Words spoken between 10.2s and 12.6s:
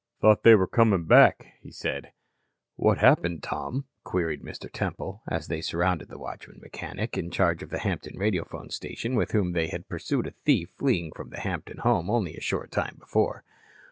a thief fleeing from the Hampton home only a